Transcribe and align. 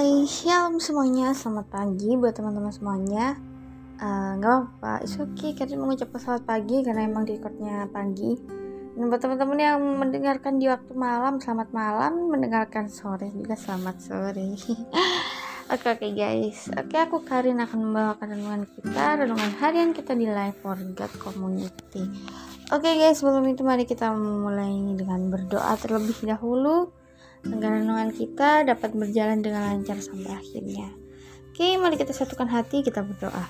Hai, 0.00 0.24
shalom 0.24 0.80
semuanya, 0.80 1.36
selamat 1.36 1.76
pagi 1.76 2.16
buat 2.16 2.32
teman-teman 2.32 2.72
semuanya. 2.72 3.36
Nggak 4.00 4.48
apa-apa, 4.80 5.04
it's 5.04 5.20
okay. 5.20 5.52
Kita 5.52 5.76
mengucapkan 5.76 6.16
selamat 6.16 6.44
pagi 6.48 6.80
karena 6.80 7.04
emang 7.04 7.28
recordnya 7.28 7.84
pagi. 7.84 8.32
Dan 8.96 9.12
buat 9.12 9.20
teman-teman 9.20 9.60
yang 9.60 9.76
mendengarkan 10.00 10.56
di 10.56 10.72
waktu 10.72 10.96
malam, 10.96 11.36
selamat 11.36 11.68
malam. 11.76 12.32
Mendengarkan 12.32 12.88
sore 12.88 13.28
juga 13.28 13.52
selamat 13.60 13.96
sore. 14.00 14.56
Oke 15.76 15.86
oke 15.92 16.08
guys, 16.16 16.72
oke 16.72 16.96
aku 16.96 17.20
Karin 17.22 17.60
akan 17.60 17.78
membawakan 17.92 18.26
renungan 18.32 18.64
kita, 18.72 19.20
renungan 19.20 19.52
harian 19.60 19.92
kita 19.92 20.16
di 20.16 20.26
Live 20.26 20.64
for 20.64 20.80
God 20.96 21.12
Community. 21.20 22.08
Oke 22.72 22.88
guys, 22.96 23.20
sebelum 23.20 23.44
itu 23.52 23.62
mari 23.62 23.84
kita 23.84 24.10
mulai 24.16 24.72
dengan 24.96 25.28
berdoa 25.28 25.76
terlebih 25.76 26.16
dahulu 26.24 26.88
renungan 27.46 28.12
kita 28.12 28.64
dapat 28.68 28.92
berjalan 28.92 29.40
dengan 29.40 29.72
lancar 29.72 30.00
sampai 30.00 30.36
akhirnya. 30.36 30.92
Oke, 31.50 31.76
mari 31.76 32.00
kita 32.00 32.12
satukan 32.12 32.48
hati, 32.48 32.80
kita 32.80 33.04
berdoa. 33.04 33.44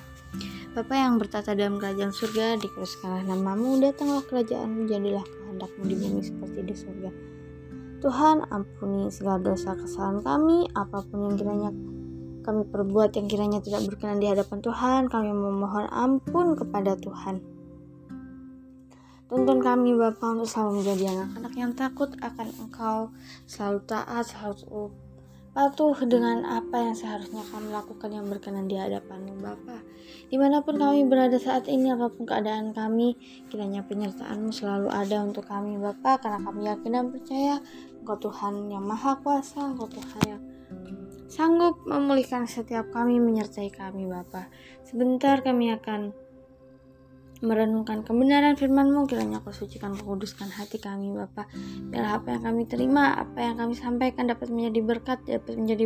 Bapa 0.70 0.94
yang 0.94 1.18
bertata 1.18 1.58
dalam 1.58 1.82
kerajaan 1.82 2.14
surga, 2.14 2.54
dikuduskanlah 2.62 3.26
namamu, 3.26 3.82
datanglah 3.82 4.22
kerajaanmu, 4.22 4.86
jadilah 4.86 5.26
kehendakmu 5.26 5.82
di 5.82 5.95
bumi 5.98 6.22
seperti 6.22 6.60
di 6.62 6.74
surga. 6.74 7.10
Tuhan, 8.00 8.48
ampuni 8.54 9.10
segala 9.10 9.42
dosa 9.42 9.74
kesalahan 9.74 10.22
kami, 10.22 10.70
apa 10.72 11.02
pun 11.04 11.26
yang 11.26 11.36
kiranya 11.36 11.70
kami 12.40 12.64
perbuat 12.64 13.12
yang 13.18 13.28
kiranya 13.28 13.60
tidak 13.60 13.84
berkenan 13.84 14.18
di 14.22 14.26
hadapan 14.30 14.59
Tuhan, 14.64 15.00
kami 15.12 15.28
memohon 15.28 15.86
ampun 15.92 16.56
kepada 16.56 16.96
Tuhan. 16.96 17.59
Tuntun 19.30 19.62
kami 19.62 19.94
Bapa 19.94 20.34
untuk 20.34 20.50
selalu 20.50 20.82
menjadi 20.82 21.14
anak-anak 21.14 21.54
yang 21.54 21.72
takut 21.78 22.10
akan 22.18 22.50
Engkau, 22.58 23.14
selalu 23.46 23.78
taat, 23.86 24.26
selalu 24.26 24.90
patuh 25.54 25.95
dengan 26.06 26.42
apa 26.46 26.90
yang 26.90 26.98
seharusnya 26.98 27.46
kami 27.46 27.70
lakukan 27.70 28.10
yang 28.10 28.26
berkenan 28.26 28.66
di 28.66 28.74
hadapanmu 28.74 29.38
Bapa. 29.38 29.87
Di 30.26 30.34
mana 30.34 30.66
pun 30.66 30.82
kami 30.82 31.06
berada 31.06 31.38
saat 31.38 31.70
ini, 31.70 31.95
apa 31.95 32.10
pun 32.10 32.26
keadaan 32.26 32.74
kami, 32.74 33.14
kiranya 33.46 33.87
penyertaanmu 33.87 34.50
selalu 34.50 34.90
ada 34.90 35.22
untuk 35.22 35.46
kami 35.46 35.78
Bapa, 35.78 36.18
karena 36.18 36.38
kami 36.42 36.60
yakin 36.66 36.90
dan 36.90 37.06
percaya 37.15 37.54
Engkau 38.02 38.18
Tuhan 38.18 38.66
yang 38.66 38.82
Maha 38.82 39.15
Kuasa, 39.22 39.62
Engkau 39.62 39.87
Tuhan 39.94 40.22
yang 40.26 40.42
sanggup 41.30 41.87
memulihkan 41.87 42.50
setiap 42.50 42.90
kami 42.90 43.22
menyertai 43.22 43.70
kami 43.70 44.10
Bapa. 44.10 44.50
Sebentar 44.82 45.38
kami 45.46 45.70
akan 45.70 46.10
merenungkan 47.41 48.05
kebenaran 48.05 48.55
firman-Mu. 48.57 49.09
Kiranya 49.09 49.41
kau 49.41 49.52
sucikan 49.52 49.96
kuduskan 49.96 50.52
hati 50.52 50.77
kami 50.77 51.13
Bapa. 51.13 51.49
Biarlah 51.88 52.21
apa 52.21 52.37
yang 52.37 52.43
kami 52.45 52.63
terima 52.69 53.16
apa 53.16 53.41
yang 53.41 53.57
kami 53.57 53.74
sampaikan 53.77 54.29
dapat 54.29 54.52
menjadi 54.52 54.80
berkat 54.85 55.19
dapat 55.24 55.57
menjadi 55.57 55.85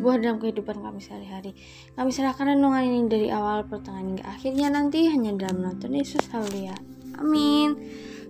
buah 0.00 0.16
dalam 0.20 0.36
kehidupan 0.40 0.80
kami 0.80 1.00
sehari-hari. 1.00 1.52
Kami 1.96 2.10
serahkan 2.12 2.56
renungan 2.56 2.82
ini 2.84 3.00
dari 3.08 3.28
awal 3.28 3.68
pertengahan 3.68 4.16
hingga 4.16 4.24
akhirnya 4.28 4.68
nanti 4.72 5.08
hanya 5.08 5.32
dalam 5.36 5.64
nama 5.64 5.76
Tuhan 5.76 5.94
Yesus 5.96 6.24
Haleluya. 6.32 6.76
Amin. 7.20 7.76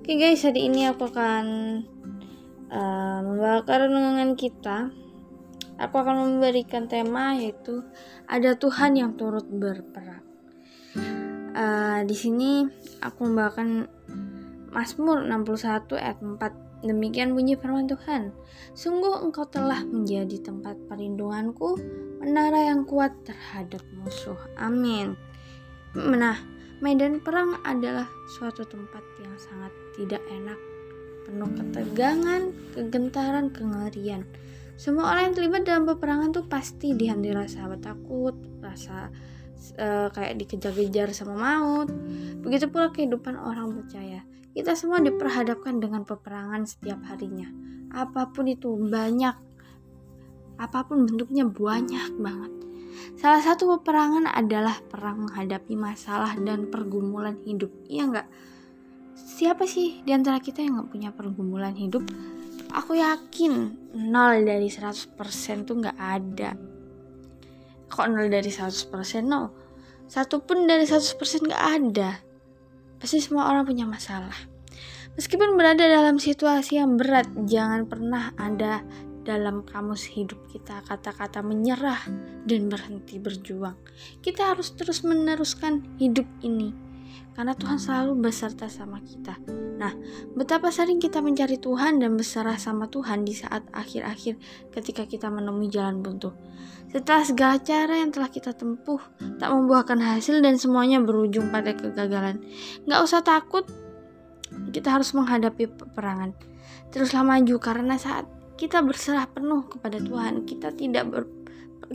Oke 0.02 0.18
guys 0.18 0.42
hari 0.42 0.66
ini 0.66 0.90
aku 0.90 1.06
akan 1.10 1.44
uh, 2.74 3.20
membawakan 3.22 3.90
renungan 3.90 4.30
kita. 4.34 4.90
Aku 5.78 5.94
akan 5.94 6.26
memberikan 6.26 6.90
tema 6.90 7.38
yaitu 7.38 7.86
ada 8.26 8.58
Tuhan 8.58 8.98
yang 8.98 9.14
turut 9.14 9.46
berperang 9.46 10.27
uh, 11.58 12.00
di 12.06 12.14
sini 12.14 12.62
aku 13.02 13.26
membawakan 13.26 13.90
Mazmur 14.70 15.26
61 15.26 15.98
ayat 15.98 16.18
4. 16.22 16.86
Demikian 16.86 17.34
bunyi 17.34 17.58
firman 17.58 17.90
Tuhan. 17.90 18.30
Sungguh 18.70 19.18
engkau 19.26 19.42
telah 19.50 19.82
menjadi 19.82 20.38
tempat 20.38 20.78
perlindunganku, 20.86 21.74
menara 22.22 22.70
yang 22.70 22.86
kuat 22.86 23.10
terhadap 23.26 23.82
musuh. 23.98 24.38
Amin. 24.54 25.18
Nah, 25.98 26.38
medan 26.78 27.18
perang 27.18 27.58
adalah 27.66 28.06
suatu 28.38 28.62
tempat 28.62 29.02
yang 29.18 29.34
sangat 29.34 29.74
tidak 29.98 30.22
enak, 30.30 30.60
penuh 31.26 31.50
ketegangan, 31.58 32.54
kegentaran, 32.78 33.50
kengerian. 33.50 34.22
Semua 34.78 35.10
orang 35.10 35.34
yang 35.34 35.34
terlibat 35.34 35.62
dalam 35.66 35.82
peperangan 35.90 36.30
tuh 36.30 36.46
pasti 36.46 36.94
dihantui 36.94 37.34
rasa 37.34 37.66
takut, 37.82 38.38
rasa 38.62 39.10
uh, 39.78 40.08
kayak 40.14 40.38
dikejar-kejar 40.38 41.10
sama 41.12 41.34
maut. 41.34 41.88
Begitu 42.42 42.70
pula 42.70 42.90
kehidupan 42.94 43.34
orang 43.36 43.74
percaya. 43.74 44.22
Kita 44.54 44.74
semua 44.74 44.98
diperhadapkan 44.98 45.78
dengan 45.78 46.02
peperangan 46.02 46.66
setiap 46.66 46.98
harinya. 47.06 47.46
Apa 47.94 48.30
pun 48.34 48.50
itu 48.50 48.74
banyak, 48.74 49.36
apa 50.58 50.78
pun 50.86 51.06
bentuknya 51.06 51.46
banyak 51.46 52.18
banget. 52.18 52.52
Salah 53.14 53.42
satu 53.42 53.78
peperangan 53.78 54.26
adalah 54.26 54.74
perang 54.90 55.30
menghadapi 55.30 55.78
masalah 55.78 56.34
dan 56.42 56.66
pergumulan 56.66 57.38
hidup. 57.46 57.70
Iya 57.86 58.02
nggak? 58.10 58.28
Siapa 59.18 59.66
sih 59.66 60.02
di 60.02 60.10
antara 60.10 60.42
kita 60.42 60.62
yang 60.62 60.82
nggak 60.82 60.90
punya 60.90 61.10
pergumulan 61.14 61.74
hidup? 61.74 62.02
Aku 62.74 62.98
yakin 62.98 63.74
0 63.94 64.44
dari 64.44 64.68
100% 64.68 65.64
tuh 65.64 65.76
nggak 65.80 65.98
ada 65.98 66.52
kok 67.88 68.06
nol 68.08 68.28
dari 68.28 68.52
100% 68.52 68.92
no 69.24 69.68
satu 70.08 70.40
pun 70.40 70.64
dari 70.64 70.88
100% 70.88 71.52
gak 71.52 71.64
ada. 71.84 72.16
Pasti 72.96 73.20
semua 73.20 73.52
orang 73.52 73.68
punya 73.68 73.84
masalah. 73.84 74.34
Meskipun 75.20 75.60
berada 75.60 75.84
dalam 75.84 76.16
situasi 76.16 76.80
yang 76.80 76.96
berat 76.96 77.28
jangan 77.44 77.84
pernah 77.84 78.32
ada 78.40 78.80
dalam 79.28 79.60
kamus 79.68 80.08
hidup 80.08 80.40
kita 80.48 80.80
kata-kata 80.88 81.44
menyerah 81.44 82.00
dan 82.48 82.72
berhenti 82.72 83.20
berjuang. 83.20 83.76
Kita 84.24 84.56
harus 84.56 84.72
terus 84.72 85.04
meneruskan 85.04 85.84
hidup 86.00 86.24
ini 86.40 86.87
karena 87.38 87.54
Tuhan 87.54 87.78
selalu 87.78 88.18
beserta 88.18 88.66
sama 88.66 88.98
kita. 88.98 89.38
Nah, 89.78 89.94
betapa 90.34 90.74
sering 90.74 90.98
kita 90.98 91.22
mencari 91.22 91.54
Tuhan 91.54 92.02
dan 92.02 92.18
berserah 92.18 92.58
sama 92.58 92.90
Tuhan 92.90 93.22
di 93.22 93.30
saat 93.30 93.62
akhir-akhir 93.70 94.40
ketika 94.74 95.06
kita 95.06 95.30
menemui 95.30 95.70
jalan 95.70 96.02
buntu. 96.02 96.34
Setelah 96.90 97.22
segala 97.22 97.56
cara 97.62 97.94
yang 98.00 98.10
telah 98.10 98.26
kita 98.32 98.56
tempuh, 98.56 98.98
tak 99.38 99.54
membuahkan 99.54 100.02
hasil 100.02 100.42
dan 100.42 100.58
semuanya 100.58 100.98
berujung 100.98 101.54
pada 101.54 101.76
kegagalan. 101.76 102.42
Gak 102.88 103.00
usah 103.06 103.22
takut, 103.22 103.68
kita 104.74 104.98
harus 104.98 105.14
menghadapi 105.14 105.68
peperangan. 105.68 106.34
Teruslah 106.90 107.22
maju 107.22 107.54
karena 107.60 107.94
saat 108.00 108.26
kita 108.58 108.82
berserah 108.82 109.30
penuh 109.30 109.70
kepada 109.70 110.02
Tuhan, 110.02 110.42
kita 110.42 110.74
tidak 110.74 111.04
ber 111.06 111.22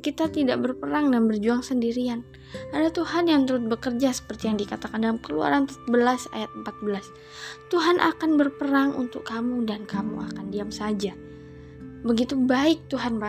kita 0.01 0.31
tidak 0.31 0.57
berperang 0.63 1.13
dan 1.13 1.29
berjuang 1.29 1.61
sendirian. 1.61 2.25
Ada 2.73 2.89
Tuhan 2.89 3.29
yang 3.29 3.45
turut 3.45 3.69
bekerja 3.69 4.09
seperti 4.09 4.49
yang 4.49 4.57
dikatakan 4.57 5.05
dalam 5.05 5.21
Keluaran 5.21 5.69
14 5.69 6.33
ayat 6.33 6.49
14. 6.65 7.69
Tuhan 7.69 8.01
akan 8.01 8.29
berperang 8.37 8.97
untuk 8.97 9.25
kamu 9.25 9.69
dan 9.69 9.85
kamu 9.85 10.33
akan 10.33 10.49
diam 10.49 10.73
saja. 10.73 11.13
Begitu 12.01 12.33
baik 12.33 12.89
Tuhan 12.89 13.21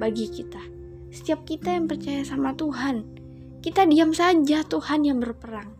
bagi 0.00 0.26
kita. 0.32 0.60
Setiap 1.12 1.44
kita 1.44 1.72
yang 1.76 1.88
percaya 1.88 2.24
sama 2.24 2.52
Tuhan, 2.56 3.04
kita 3.64 3.88
diam 3.88 4.12
saja 4.12 4.64
Tuhan 4.64 5.04
yang 5.04 5.20
berperang. 5.20 5.72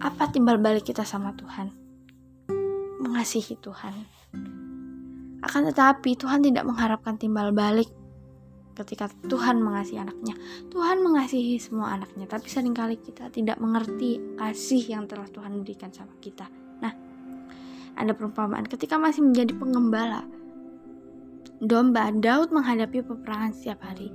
Apa 0.00 0.28
timbal 0.32 0.60
balik 0.60 0.88
kita 0.88 1.04
sama 1.04 1.32
Tuhan? 1.36 1.72
Mengasihi 3.00 3.56
Tuhan. 3.60 3.94
Akan 5.40 5.62
tetapi 5.68 6.18
Tuhan 6.18 6.42
tidak 6.42 6.66
mengharapkan 6.66 7.16
timbal 7.16 7.54
balik 7.54 7.88
ketika 8.76 9.08
Tuhan 9.26 9.64
mengasihi 9.64 9.98
anaknya. 9.98 10.36
Tuhan 10.68 11.00
mengasihi 11.00 11.56
semua 11.56 11.96
anaknya, 11.96 12.28
tapi 12.28 12.46
sering 12.52 12.76
kali 12.76 13.00
kita 13.00 13.32
tidak 13.32 13.56
mengerti 13.56 14.20
kasih 14.36 14.84
yang 14.84 15.08
telah 15.08 15.24
Tuhan 15.32 15.64
berikan 15.64 15.88
sama 15.88 16.12
kita. 16.20 16.46
Nah, 16.84 16.92
ada 17.96 18.12
perumpamaan 18.12 18.68
ketika 18.68 19.00
masih 19.00 19.24
menjadi 19.24 19.56
pengembala 19.56 20.28
domba, 21.56 22.12
Daud 22.12 22.52
menghadapi 22.52 23.00
peperangan 23.00 23.56
setiap 23.56 23.80
hari. 23.80 24.12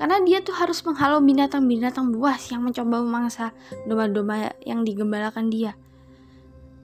Karena 0.00 0.24
dia 0.24 0.40
tuh 0.40 0.56
harus 0.56 0.80
menghalau 0.80 1.20
binatang-binatang 1.20 2.16
buas 2.16 2.48
yang 2.48 2.64
mencoba 2.64 3.04
memangsa 3.04 3.52
domba-domba 3.84 4.56
yang 4.64 4.88
digembalakan 4.88 5.52
dia. 5.52 5.76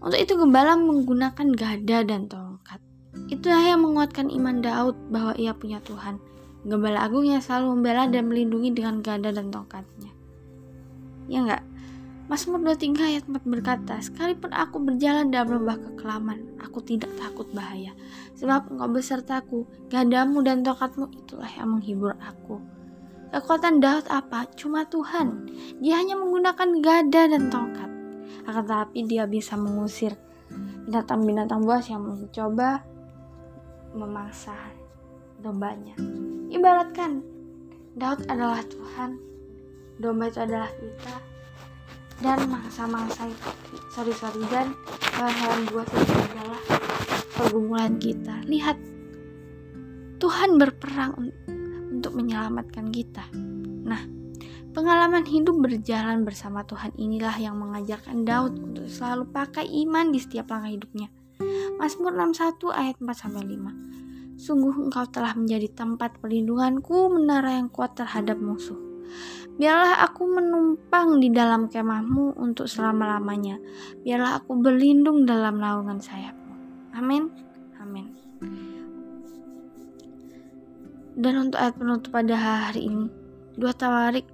Untuk 0.05 0.21
itu 0.21 0.37
gembala 0.37 0.77
menggunakan 0.77 1.57
gada 1.57 2.05
dan 2.05 2.29
tongkat. 2.29 2.77
Itulah 3.33 3.65
yang 3.65 3.81
menguatkan 3.81 4.29
iman 4.29 4.61
Daud 4.61 5.09
bahwa 5.09 5.33
ia 5.41 5.57
punya 5.57 5.81
Tuhan 5.81 6.34
Gembala 6.65 7.05
Agung 7.05 7.29
yang 7.29 7.45
selalu 7.45 7.77
membela 7.77 8.09
dan 8.09 8.25
melindungi 8.33 8.73
dengan 8.73 9.05
gada 9.05 9.29
dan 9.29 9.53
tongkatnya. 9.53 10.13
Ya 11.29 11.45
enggak? 11.45 11.65
Mazmur 12.25 12.57
23 12.57 13.05
ayat 13.05 13.25
4 13.29 13.37
berkata, 13.45 14.01
Sekalipun 14.01 14.49
aku 14.49 14.81
berjalan 14.81 15.29
dalam 15.29 15.61
lembah 15.61 15.77
kekelaman, 15.77 16.57
aku 16.57 16.81
tidak 16.81 17.13
takut 17.21 17.45
bahaya. 17.53 17.93
Sebab 18.41 18.73
engkau 18.73 18.89
besertaku, 18.89 19.59
gadamu 19.93 20.41
dan 20.41 20.65
tongkatmu 20.65 21.13
itulah 21.13 21.53
yang 21.53 21.77
menghibur 21.77 22.17
aku. 22.17 22.65
Kekuatan 23.29 23.85
Daud 23.85 24.09
apa? 24.09 24.49
Cuma 24.57 24.89
Tuhan. 24.89 25.53
Dia 25.85 26.01
hanya 26.01 26.17
menggunakan 26.17 26.81
gada 26.81 27.23
dan 27.29 27.53
tongkat. 27.53 27.91
Akan 28.49 28.65
tetapi 28.65 29.05
dia 29.05 29.29
bisa 29.29 29.61
mengusir 29.61 30.17
binatang-binatang 30.89 31.65
buas 31.65 31.85
yang 31.89 32.05
mencoba 32.05 32.85
memaksa 33.93 34.57
dombanya. 35.45 35.93
ibaratkan 36.49 37.21
Daud 37.95 38.25
adalah 38.33 38.65
Tuhan 38.65 39.21
domba 40.01 40.33
itu 40.33 40.41
adalah 40.41 40.73
kita 40.73 41.17
dan 42.25 42.39
mangsa-mangsa 42.49 43.29
itu 43.29 43.51
sorry 43.93 44.17
sorry 44.17 44.43
dan 44.49 44.73
hewan-hewan 45.15 45.61
buas 45.69 45.89
itu 45.93 46.15
adalah 46.33 46.61
pergumulan 47.37 47.95
kita 48.01 48.41
lihat 48.49 48.81
Tuhan 50.19 50.57
berperang 50.57 51.13
untuk 51.93 52.17
menyelamatkan 52.17 52.89
kita 52.89 53.29
nah 53.85 54.03
Pengalaman 54.75 55.23
hidup 55.23 55.55
berjalan 55.63 56.27
bersama 56.27 56.67
Tuhan 56.67 56.99
inilah 56.99 57.39
yang 57.39 57.55
mengajarkan 57.55 58.27
Daud 58.27 58.59
untuk 58.59 58.91
selalu 58.91 59.31
pakai 59.31 59.63
iman 59.87 60.11
di 60.11 60.19
setiap 60.19 60.51
langkah 60.51 60.67
hidupnya. 60.67 61.15
Mazmur 61.79 62.11
61 62.11 62.75
ayat 62.75 62.99
4 62.99 63.07
sampai 63.15 63.55
5. 63.55 64.04
Sungguh 64.35 64.75
engkau 64.89 65.07
telah 65.09 65.33
menjadi 65.39 65.71
tempat 65.73 66.19
perlindunganku, 66.19 67.11
menara 67.11 67.57
yang 67.57 67.71
kuat 67.71 67.95
terhadap 67.95 68.39
musuh. 68.39 68.77
Biarlah 69.55 70.03
aku 70.03 70.27
menumpang 70.27 71.23
di 71.23 71.31
dalam 71.31 71.71
kemahmu 71.71 72.35
untuk 72.43 72.67
selama-lamanya. 72.67 73.63
Biarlah 74.03 74.43
aku 74.43 74.59
berlindung 74.59 75.23
dalam 75.23 75.63
naungan 75.63 76.03
sayapmu. 76.03 76.55
Amin. 76.99 77.31
Amin. 77.79 78.11
Dan 81.15 81.35
untuk 81.47 81.63
ayat 81.63 81.79
penutup 81.79 82.11
pada 82.11 82.35
hari 82.35 82.91
ini, 82.91 83.07
dua 83.55 83.71
tawarik 83.71 84.27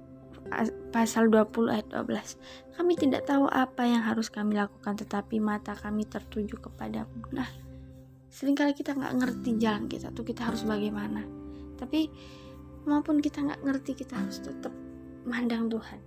pasal 0.91 1.31
20 1.31 1.71
ayat 1.71 1.87
12. 1.93 2.75
Kami 2.75 2.93
tidak 2.99 3.29
tahu 3.29 3.47
apa 3.47 3.87
yang 3.87 4.03
harus 4.03 4.27
kami 4.27 4.59
lakukan 4.59 4.99
tetapi 4.99 5.39
mata 5.39 5.77
kami 5.77 6.03
tertuju 6.03 6.59
kepadamu. 6.59 7.31
Nah, 7.31 7.47
sering 8.31 8.55
kali 8.55 8.71
kita 8.71 8.95
nggak 8.95 9.13
ngerti 9.19 9.59
jalan 9.59 9.91
kita 9.91 10.09
tuh 10.15 10.23
kita 10.23 10.47
harus 10.47 10.63
bagaimana. 10.63 11.21
Tapi 11.75 12.07
maupun 12.87 13.19
kita 13.19 13.43
nggak 13.43 13.61
ngerti 13.61 13.91
kita 13.99 14.15
harus 14.17 14.39
tetap 14.39 14.71
mandang 15.27 15.67
Tuhan. 15.67 15.99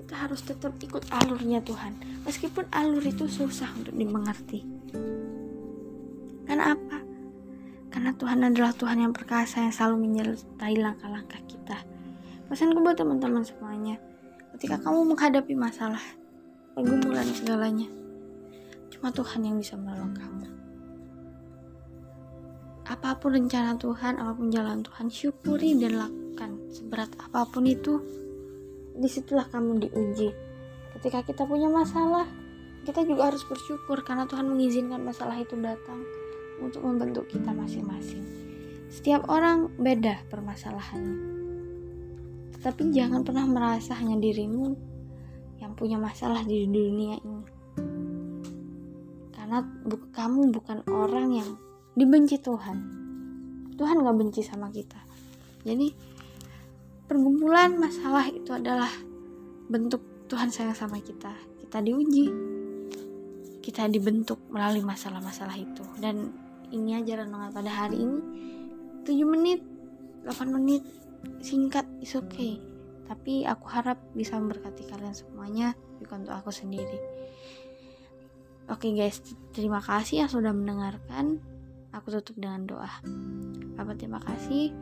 Kita 0.00 0.14
harus 0.16 0.40
tetap 0.40 0.72
ikut 0.80 1.04
alurnya 1.12 1.60
Tuhan. 1.60 2.24
Meskipun 2.24 2.72
alur 2.72 3.04
itu 3.04 3.28
susah 3.28 3.68
untuk 3.76 3.92
dimengerti. 3.92 4.64
Karena 6.48 6.72
apa? 6.72 6.98
karena 7.88 8.12
Tuhan 8.14 8.44
adalah 8.44 8.70
Tuhan 8.76 9.00
yang 9.00 9.12
perkasa 9.16 9.64
yang 9.64 9.72
selalu 9.72 10.06
menyertai 10.06 10.76
langkah-langkah 10.76 11.40
kita. 11.48 11.82
Pesanku 12.46 12.84
buat 12.84 12.94
teman-teman 12.94 13.42
semuanya. 13.42 13.96
Ketika 14.54 14.76
kamu 14.78 15.08
menghadapi 15.08 15.56
masalah 15.56 16.04
pergumulan 16.78 17.26
segalanya 17.34 17.90
cuma 18.94 19.10
Tuhan 19.10 19.42
yang 19.42 19.58
bisa 19.58 19.74
menolong 19.74 20.14
kamu 20.14 20.46
apa 22.88 23.20
pun 23.20 23.36
rencana 23.36 23.76
Tuhan 23.76 24.16
apa 24.16 24.32
pun 24.32 24.48
jalan 24.48 24.80
Tuhan 24.80 25.12
syukuri 25.12 25.76
dan 25.76 26.00
lakukan 26.00 26.72
seberat 26.72 27.12
apa 27.20 27.44
pun 27.44 27.68
itu. 27.68 28.00
Di 28.98 29.06
situlah 29.06 29.46
kamu 29.46 29.84
diuji. 29.86 30.32
Ketika 30.96 31.22
kita 31.22 31.44
punya 31.44 31.68
masalah 31.68 32.26
kita 32.88 33.04
juga 33.04 33.28
harus 33.28 33.44
bersyukur 33.44 34.00
karena 34.00 34.24
Tuhan 34.24 34.48
mengizinkan 34.48 35.04
masalah 35.04 35.36
itu 35.36 35.52
datang 35.60 36.00
untuk 36.64 36.80
membentuk 36.80 37.28
kita 37.28 37.52
masing-masing. 37.52 38.24
Setiap 38.88 39.28
orang 39.28 39.68
beda 39.76 40.24
permasalahannya. 40.32 41.36
Tetapi 42.56 42.88
jangan 42.90 43.22
pernah 43.22 43.44
merasa 43.44 43.92
hanya 44.00 44.16
dirimu 44.16 44.72
yang 45.60 45.76
punya 45.76 46.00
masalah 46.00 46.40
di 46.42 46.64
dunia 46.64 47.20
ini. 47.20 47.44
Karena 49.36 49.60
bu 49.60 50.08
kamu 50.08 50.48
bukan 50.56 50.78
orang 50.88 51.28
yang 51.36 51.67
dibenci 51.98 52.38
Tuhan. 52.38 52.78
Tuhan 53.74 53.96
gak 54.06 54.16
benci 54.16 54.46
sama 54.46 54.70
kita. 54.70 55.02
Jadi 55.66 55.90
pergumulan 57.10 57.74
masalah 57.74 58.30
itu 58.30 58.54
adalah 58.54 58.90
bentuk 59.66 60.30
Tuhan 60.30 60.54
sayang 60.54 60.78
sama 60.78 61.02
kita. 61.02 61.34
Kita 61.58 61.82
diuji 61.82 62.30
kita 63.68 63.84
dibentuk 63.84 64.40
melalui 64.48 64.80
masalah-masalah 64.80 65.58
itu. 65.58 65.84
Dan 66.00 66.32
ini 66.72 66.96
aja 66.96 67.20
renungan 67.20 67.52
pada 67.52 67.68
hari 67.68 68.00
ini. 68.00 68.20
7 69.04 69.12
menit 69.28 69.60
8 70.24 70.48
menit 70.48 70.86
singkat 71.44 71.84
is 72.00 72.16
okay. 72.16 72.56
Tapi 73.08 73.44
aku 73.44 73.68
harap 73.72 74.00
bisa 74.12 74.36
memberkati 74.36 74.88
kalian 74.88 75.16
semuanya 75.16 75.76
bukan 76.00 76.24
untuk 76.24 76.36
aku 76.36 76.52
sendiri. 76.52 77.00
Oke 78.68 78.88
okay 78.88 78.92
guys 78.96 79.20
terima 79.52 79.80
kasih 79.80 80.24
yang 80.24 80.30
sudah 80.32 80.52
mendengarkan 80.52 81.40
aku 81.92 82.12
tutup 82.20 82.36
dengan 82.40 82.68
doa 82.68 82.90
Bapak 83.78 83.94
terima 84.00 84.18
kasih 84.18 84.74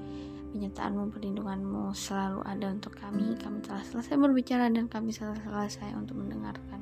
penyertaanmu, 0.56 1.12
perlindunganmu 1.12 1.92
selalu 1.92 2.40
ada 2.48 2.72
untuk 2.72 2.96
kami. 2.96 3.36
Kami 3.36 3.60
telah 3.60 3.84
selesai 3.84 4.16
berbicara 4.16 4.72
dan 4.72 4.88
kami 4.88 5.12
telah 5.12 5.36
selesai 5.44 5.92
untuk 5.92 6.16
mendengarkan. 6.16 6.80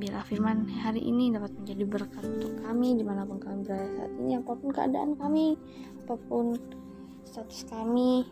Biarlah 0.00 0.24
firman 0.24 0.64
hari 0.80 1.04
ini 1.04 1.30
dapat 1.36 1.52
menjadi 1.52 1.84
berkat 1.84 2.24
untuk 2.24 2.64
kami 2.64 2.96
di 2.96 3.04
mana 3.04 3.28
pun 3.28 3.36
kami 3.36 3.62
berada 3.62 3.86
saat 3.92 4.12
ini, 4.16 4.40
apa 4.40 4.52
pun 4.56 4.68
keadaan 4.72 5.14
kami, 5.20 5.54
apa 6.02 6.16
pun 6.26 6.56
status 7.28 7.68
kami, 7.68 8.24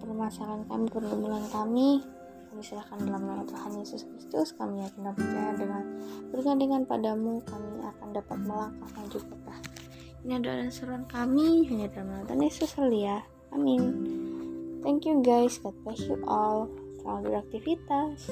permasalahan 0.00 0.64
kami, 0.64 0.88
pergumulan 0.88 1.44
kami, 1.52 2.02
kami 2.48 2.62
serahkan 2.64 2.98
dalam 3.04 3.22
nama 3.28 3.44
Tuhan 3.44 3.76
Yesus 3.76 4.08
Kristus 4.08 4.56
kami 4.56 4.80
akan 4.80 5.12
percaya 5.14 5.52
dengan 5.52 5.84
bergandengan 6.32 6.82
padamu 6.88 7.44
kami 7.44 7.84
akan 7.84 8.08
dapat 8.16 8.38
melangkah 8.40 8.90
maju 8.96 9.18
ke 9.20 9.36
ini 10.28 10.44
adalah 10.44 10.68
seruan 10.68 11.08
kami 11.08 11.64
hanya 11.72 11.88
dalam 11.88 12.20
nama 12.20 12.28
Tuhan 12.28 12.44
Yesus 12.44 12.76
ya. 12.92 13.24
Amin. 13.48 13.80
Thank 14.84 15.08
you 15.08 15.24
guys. 15.24 15.56
God 15.56 15.72
bless 15.88 16.04
you 16.04 16.20
all. 16.28 16.68
Selamat 17.00 17.48
beraktivitas. 17.48 18.28